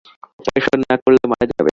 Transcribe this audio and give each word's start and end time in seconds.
Operation 0.39 0.79
না 0.89 0.95
করলে 1.03 1.21
মারা 1.31 1.45
যাবে। 1.51 1.69